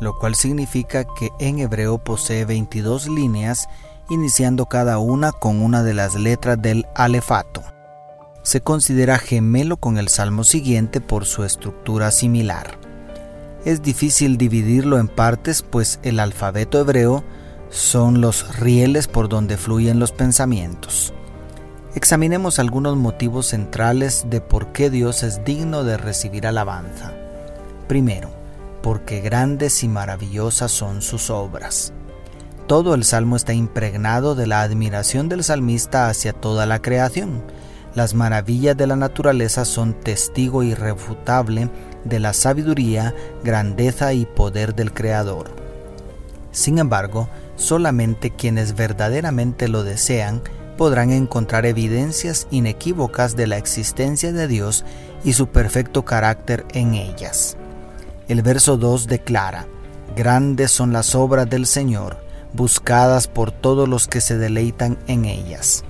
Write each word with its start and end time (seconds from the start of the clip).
lo 0.00 0.18
cual 0.18 0.34
significa 0.34 1.04
que 1.04 1.30
en 1.38 1.58
hebreo 1.58 1.98
posee 1.98 2.44
22 2.44 3.08
líneas, 3.08 3.68
iniciando 4.08 4.66
cada 4.66 4.98
una 4.98 5.32
con 5.32 5.60
una 5.60 5.82
de 5.82 5.94
las 5.94 6.14
letras 6.14 6.60
del 6.60 6.86
alefato. 6.94 7.62
Se 8.42 8.60
considera 8.60 9.18
gemelo 9.18 9.76
con 9.76 9.98
el 9.98 10.08
salmo 10.08 10.44
siguiente 10.44 11.00
por 11.00 11.26
su 11.26 11.44
estructura 11.44 12.10
similar. 12.10 12.78
Es 13.64 13.82
difícil 13.82 14.38
dividirlo 14.38 14.98
en 14.98 15.08
partes, 15.08 15.62
pues 15.62 16.00
el 16.02 16.18
alfabeto 16.18 16.80
hebreo 16.80 17.22
son 17.68 18.20
los 18.20 18.58
rieles 18.58 19.06
por 19.06 19.28
donde 19.28 19.56
fluyen 19.56 20.00
los 20.00 20.12
pensamientos. 20.12 21.12
Examinemos 21.94 22.58
algunos 22.58 22.96
motivos 22.96 23.46
centrales 23.46 24.26
de 24.30 24.40
por 24.40 24.72
qué 24.72 24.90
Dios 24.90 25.22
es 25.22 25.44
digno 25.44 25.84
de 25.84 25.96
recibir 25.96 26.46
alabanza. 26.46 27.12
Primero, 27.88 28.30
porque 28.82 29.20
grandes 29.20 29.82
y 29.82 29.88
maravillosas 29.88 30.70
son 30.70 31.02
sus 31.02 31.30
obras. 31.30 31.92
Todo 32.66 32.94
el 32.94 33.04
salmo 33.04 33.36
está 33.36 33.52
impregnado 33.52 34.34
de 34.34 34.46
la 34.46 34.62
admiración 34.62 35.28
del 35.28 35.42
salmista 35.42 36.08
hacia 36.08 36.32
toda 36.32 36.66
la 36.66 36.80
creación. 36.80 37.42
Las 37.94 38.14
maravillas 38.14 38.76
de 38.76 38.86
la 38.86 38.94
naturaleza 38.94 39.64
son 39.64 39.94
testigo 39.94 40.62
irrefutable 40.62 41.68
de 42.04 42.20
la 42.20 42.32
sabiduría, 42.32 43.14
grandeza 43.42 44.12
y 44.12 44.24
poder 44.24 44.74
del 44.74 44.92
Creador. 44.92 45.50
Sin 46.52 46.78
embargo, 46.78 47.28
solamente 47.56 48.30
quienes 48.30 48.74
verdaderamente 48.74 49.68
lo 49.68 49.82
desean 49.82 50.42
podrán 50.76 51.10
encontrar 51.10 51.66
evidencias 51.66 52.46
inequívocas 52.50 53.36
de 53.36 53.46
la 53.46 53.58
existencia 53.58 54.32
de 54.32 54.48
Dios 54.48 54.84
y 55.24 55.34
su 55.34 55.48
perfecto 55.48 56.04
carácter 56.04 56.64
en 56.72 56.94
ellas. 56.94 57.56
El 58.30 58.42
verso 58.42 58.76
2 58.76 59.08
declara, 59.08 59.66
Grandes 60.14 60.70
son 60.70 60.92
las 60.92 61.16
obras 61.16 61.50
del 61.50 61.66
Señor, 61.66 62.22
buscadas 62.52 63.26
por 63.26 63.50
todos 63.50 63.88
los 63.88 64.06
que 64.06 64.20
se 64.20 64.38
deleitan 64.38 64.98
en 65.08 65.24
ellas. 65.24 65.82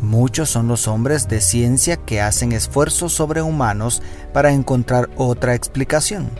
Muchos 0.00 0.50
son 0.50 0.68
los 0.68 0.86
hombres 0.86 1.26
de 1.26 1.40
ciencia 1.40 1.96
que 1.96 2.20
hacen 2.20 2.52
esfuerzos 2.52 3.14
sobrehumanos 3.14 4.02
para 4.32 4.52
encontrar 4.52 5.10
otra 5.16 5.56
explicación, 5.56 6.30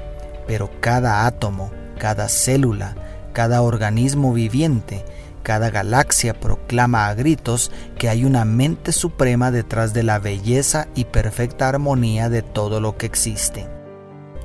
pero 0.47 0.71
cada 0.79 1.27
átomo, 1.27 1.73
cada 1.99 2.29
célula, 2.29 2.95
cada 3.33 3.63
organismo 3.63 4.33
viviente, 4.33 5.05
cada 5.43 5.71
galaxia 5.71 6.39
proclama 6.39 7.09
a 7.09 7.15
gritos 7.15 7.73
que 7.99 8.09
hay 8.09 8.25
una 8.25 8.45
mente 8.45 8.93
suprema 8.93 9.51
detrás 9.51 9.93
de 9.93 10.05
la 10.05 10.21
belleza 10.21 10.87
y 10.95 11.07
perfecta 11.07 11.69
armonía 11.69 12.29
de 12.29 12.43
todo 12.43 12.81
lo 12.81 12.97
que 12.97 13.07
existe. 13.07 13.78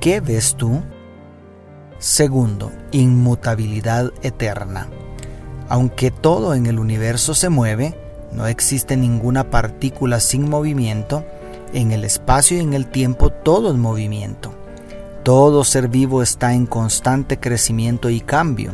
¿Qué 0.04 0.20
ves 0.20 0.56
tú? 0.56 0.82
Segundo, 1.98 2.70
inmutabilidad 2.92 4.12
eterna. 4.20 4.90
Aunque 5.70 6.10
todo 6.10 6.52
en 6.52 6.66
el 6.66 6.78
universo 6.78 7.32
se 7.32 7.48
mueve, 7.48 7.94
no 8.30 8.46
existe 8.46 8.98
ninguna 8.98 9.48
partícula 9.48 10.20
sin 10.20 10.50
movimiento, 10.50 11.24
en 11.72 11.90
el 11.90 12.04
espacio 12.04 12.58
y 12.58 12.60
en 12.60 12.74
el 12.74 12.88
tiempo 12.88 13.30
todo 13.30 13.72
es 13.72 13.78
movimiento. 13.78 14.52
Todo 15.22 15.64
ser 15.64 15.88
vivo 15.88 16.20
está 16.20 16.52
en 16.52 16.66
constante 16.66 17.40
crecimiento 17.40 18.10
y 18.10 18.20
cambio, 18.20 18.72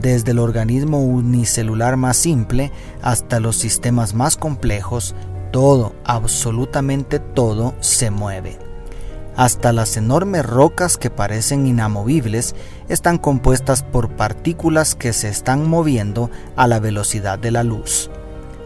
desde 0.00 0.30
el 0.30 0.38
organismo 0.38 1.04
unicelular 1.04 1.98
más 1.98 2.16
simple 2.16 2.72
hasta 3.02 3.40
los 3.40 3.56
sistemas 3.56 4.14
más 4.14 4.38
complejos, 4.38 5.14
todo, 5.50 5.92
absolutamente 6.06 7.18
todo, 7.18 7.74
se 7.80 8.10
mueve. 8.10 8.71
Hasta 9.36 9.72
las 9.72 9.96
enormes 9.96 10.44
rocas 10.44 10.98
que 10.98 11.08
parecen 11.08 11.66
inamovibles 11.66 12.54
están 12.88 13.16
compuestas 13.16 13.82
por 13.82 14.10
partículas 14.10 14.94
que 14.94 15.12
se 15.12 15.28
están 15.28 15.68
moviendo 15.68 16.30
a 16.54 16.66
la 16.66 16.80
velocidad 16.80 17.38
de 17.38 17.50
la 17.50 17.62
luz. 17.62 18.10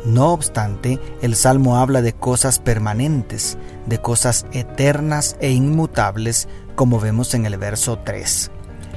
No 0.04 0.32
obstante, 0.32 1.00
el 1.22 1.36
Salmo 1.36 1.78
habla 1.78 2.02
de 2.02 2.12
cosas 2.12 2.58
permanentes, 2.58 3.58
de 3.86 3.98
cosas 3.98 4.46
eternas 4.52 5.36
e 5.40 5.50
inmutables, 5.50 6.48
como 6.74 7.00
vemos 7.00 7.34
en 7.34 7.46
el 7.46 7.56
verso 7.58 7.98
3. 8.04 8.50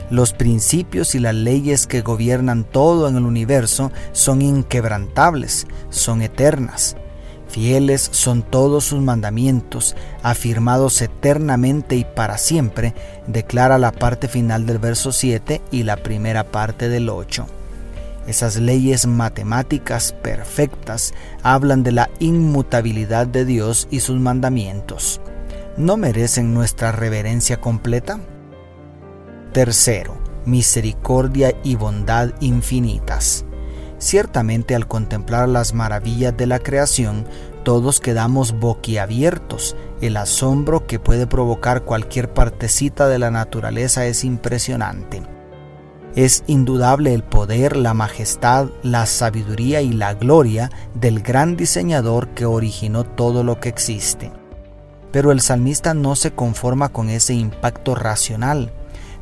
Los 0.10 0.34
principios 0.34 1.14
y 1.14 1.20
las 1.20 1.36
leyes 1.36 1.86
que 1.86 2.02
gobiernan 2.02 2.64
todo 2.64 3.08
en 3.08 3.16
el 3.16 3.26
universo 3.26 3.92
son 4.12 4.42
inquebrantables, 4.42 5.68
son 5.90 6.24
eternas, 6.24 6.96
Fieles 7.50 8.10
son 8.12 8.44
todos 8.44 8.86
sus 8.86 9.02
mandamientos, 9.02 9.96
afirmados 10.22 11.02
eternamente 11.02 11.96
y 11.96 12.06
para 12.06 12.38
siempre, 12.38 12.94
declara 13.26 13.80
la 13.80 13.92
parte 13.92 14.28
final 14.28 14.68
del 14.68 14.78
verso 14.78 15.12
7 15.12 15.62
y 15.72 15.84
la 15.84 15.98
primera 15.98 16.44
parte 16.52 16.90
del 16.90 17.10
8. 17.10 17.48
Esas 18.28 18.58
leyes 18.58 19.08
matemáticas 19.08 20.14
perfectas 20.14 21.16
hablan 21.42 21.82
de 21.82 21.92
la 21.92 22.12
inmutabilidad 22.20 23.26
de 23.26 23.46
Dios 23.46 23.88
y 23.90 24.02
sus 24.02 24.20
mandamientos. 24.20 25.20
¿No 25.76 25.98
merecen 25.98 26.54
nuestra 26.54 26.92
reverencia 26.92 27.60
completa? 27.60 28.20
Tercero, 29.54 30.18
misericordia 30.46 31.56
y 31.64 31.76
bondad 31.76 32.30
infinitas. 32.42 33.46
Ciertamente 34.00 34.76
al 34.76 34.88
contemplar 34.88 35.50
las 35.50 35.74
maravillas 35.74 36.36
de 36.36 36.48
la 36.48 36.60
creación, 36.60 37.26
todos 37.64 38.00
quedamos 38.00 38.54
boquiabiertos. 38.54 39.76
El 40.00 40.16
asombro 40.16 40.88
que 40.88 41.00
puede 41.00 41.28
provocar 41.28 41.84
cualquier 41.84 42.34
partecita 42.34 43.10
de 43.10 43.20
la 43.20 43.30
naturaleza 43.30 44.06
es 44.06 44.24
impresionante. 44.24 45.22
Es 46.16 46.44
indudable 46.48 47.14
el 47.14 47.24
poder, 47.24 47.76
la 47.76 47.94
majestad, 47.94 48.70
la 48.84 49.06
sabiduría 49.06 49.82
y 49.82 49.92
la 49.92 50.14
gloria 50.14 50.72
del 50.94 51.22
gran 51.22 51.58
diseñador 51.58 52.30
que 52.30 52.46
originó 52.46 53.04
todo 53.04 53.44
lo 53.44 53.60
que 53.60 53.68
existe. 53.68 54.32
Pero 55.12 55.32
el 55.34 55.42
salmista 55.42 55.94
no 55.94 56.16
se 56.16 56.32
conforma 56.32 56.90
con 56.90 57.10
ese 57.10 57.34
impacto 57.34 57.96
racional, 57.96 58.72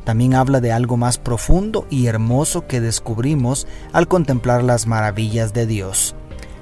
también 0.08 0.32
habla 0.32 0.62
de 0.62 0.72
algo 0.72 0.96
más 0.96 1.18
profundo 1.18 1.86
y 1.90 2.06
hermoso 2.06 2.66
que 2.66 2.80
descubrimos 2.80 3.66
al 3.92 4.08
contemplar 4.08 4.64
las 4.64 4.86
maravillas 4.86 5.52
de 5.52 5.66
Dios. 5.66 6.14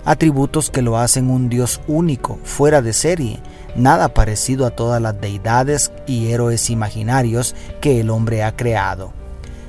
Atributos 0.05 0.69
que 0.69 0.83
lo 0.83 0.99
hacen 0.99 1.31
un 1.31 1.49
Dios 1.49 1.81
único, 1.87 2.41
fuera 2.43 2.83
de 2.83 2.93
serie, 2.93 3.39
nada 3.77 4.09
parecido 4.09 4.67
a 4.67 4.71
todas 4.71 5.01
las 5.01 5.21
deidades 5.21 5.93
y 6.09 6.33
héroes 6.33 6.71
imaginarios 6.71 7.55
que 7.81 8.01
el 8.01 8.11
hombre 8.11 8.43
ha 8.43 8.57
creado. 8.57 9.13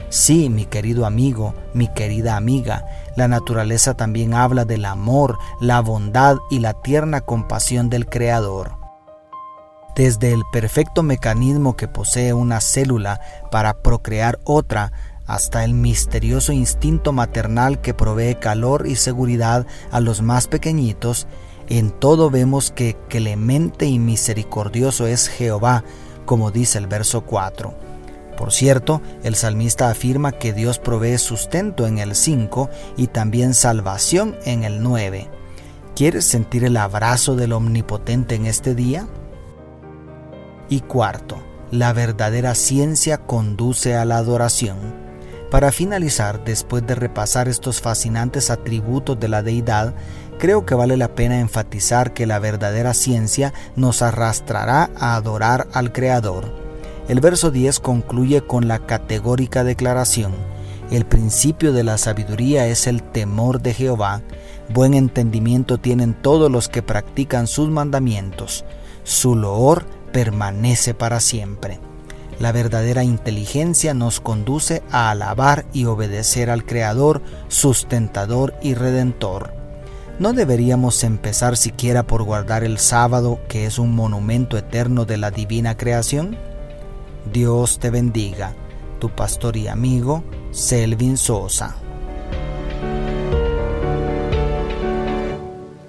Sí, 0.09 0.49
mi 0.49 0.65
querido 0.65 1.05
amigo, 1.05 1.53
mi 1.75 1.88
querida 1.88 2.35
amiga, 2.35 2.83
la 3.15 3.27
naturaleza 3.27 3.94
también 3.94 4.33
habla 4.33 4.65
del 4.65 4.85
amor, 4.85 5.38
la 5.61 5.81
bondad 5.81 6.38
y 6.49 6.61
la 6.61 6.73
tierna 6.73 7.21
compasión 7.21 7.91
del 7.91 8.07
Creador 8.07 8.86
desde 9.97 10.31
el 10.31 10.43
perfecto 10.51 11.01
mecanismo 11.01 11.75
que 11.75 11.87
posee 11.87 12.31
una 12.31 12.61
célula 12.61 13.19
para 13.49 13.81
procrear 13.81 14.39
otra, 14.43 14.93
hasta 15.25 15.63
el 15.65 15.73
misterioso 15.73 16.53
instinto 16.53 17.11
maternal 17.11 17.81
que 17.81 17.95
provee 17.95 18.35
calor 18.35 18.85
y 18.85 18.95
seguridad 18.95 19.65
a 19.91 19.99
los 19.99 20.21
más 20.21 20.47
pequeñitos, 20.47 21.25
en 21.67 21.89
todo 21.89 22.29
vemos 22.29 22.69
que 22.69 22.95
clemente 23.09 23.88
y 23.88 23.97
misericordioso 23.97 25.07
es 25.07 25.27
Jehová, 25.27 25.83
como 26.25 26.51
dice 26.51 26.77
el 26.77 26.85
verso 26.85 27.21
4. 27.21 27.73
Por 28.38 28.53
cierto, 28.53 29.01
el 29.23 29.33
salmista 29.35 29.89
afirma 29.89 30.31
que 30.31 30.53
Dios 30.53 30.77
provee 30.77 31.17
sustento 31.17 31.88
en 31.88 31.97
el 31.97 32.13
5 32.15 32.69
y 32.97 33.07
también 33.07 33.55
salvación 33.55 34.38
en 34.45 34.63
el 34.63 34.83
9. 34.83 35.27
¿Quieres 35.95 36.25
sentir 36.25 36.63
el 36.65 36.77
abrazo 36.77 37.35
del 37.35 37.51
Omnipotente 37.51 38.35
en 38.35 38.45
este 38.45 38.75
día? 38.75 39.07
Y 40.69 40.81
cuarto, 40.81 41.37
la 41.71 41.93
verdadera 41.93 42.55
ciencia 42.55 43.19
conduce 43.19 43.95
a 43.95 44.05
la 44.05 44.17
adoración. 44.17 44.77
Para 45.49 45.71
finalizar, 45.71 46.43
después 46.43 46.85
de 46.85 46.95
repasar 46.95 47.47
estos 47.47 47.79
fascinantes 47.79 48.49
atributos 48.49 49.17
de 49.17 49.29
la 49.29 49.43
deidad, 49.43 49.93
creo 50.39 50.65
que 50.65 50.75
vale 50.75 50.97
la 50.97 51.15
pena 51.15 51.39
enfatizar 51.39 52.13
que 52.13 52.25
la 52.25 52.39
verdadera 52.39 52.93
ciencia 52.93 53.53
nos 53.77 54.01
arrastrará 54.01 54.89
a 54.97 55.15
adorar 55.15 55.67
al 55.71 55.93
Creador. 55.93 56.51
El 57.07 57.21
verso 57.21 57.49
10 57.49 57.79
concluye 57.79 58.41
con 58.41 58.67
la 58.67 58.79
categórica 58.79 59.63
declaración, 59.63 60.33
El 60.91 61.05
principio 61.05 61.73
de 61.73 61.83
la 61.83 61.97
sabiduría 61.97 62.67
es 62.67 62.87
el 62.87 63.03
temor 63.03 63.61
de 63.61 63.73
Jehová. 63.73 64.21
Buen 64.73 64.93
entendimiento 64.93 65.77
tienen 65.77 66.13
todos 66.13 66.51
los 66.51 66.69
que 66.69 66.81
practican 66.81 67.47
sus 67.47 67.69
mandamientos. 67.69 68.63
Su 69.03 69.35
loor 69.35 69.85
permanece 70.12 70.94
para 70.94 71.19
siempre. 71.19 71.80
La 72.39 72.51
verdadera 72.51 73.04
inteligencia 73.04 73.94
nos 73.94 74.19
conduce 74.19 74.83
a 74.92 75.09
alabar 75.09 75.65
y 75.74 75.86
obedecer 75.86 76.50
al 76.50 76.65
Creador, 76.65 77.21
sustentador 77.48 78.54
y 78.62 78.75
redentor. 78.75 79.54
¿No 80.19 80.33
deberíamos 80.33 81.04
empezar 81.04 81.57
siquiera 81.57 82.04
por 82.04 82.24
guardar 82.24 82.63
el 82.63 82.77
sábado, 82.80 83.39
que 83.48 83.65
es 83.65 83.80
un 83.80 83.95
monumento 83.95 84.57
eterno 84.57 85.06
de 85.06 85.18
la 85.18 85.31
divina 85.31 85.77
creación? 85.77 86.38
Dios 87.31 87.80
te 87.80 87.89
bendiga, 87.89 88.53
tu 89.00 89.10
pastor 89.10 89.57
y 89.57 89.68
amigo, 89.68 90.24
Selvin 90.51 91.18
Sosa. 91.18 91.75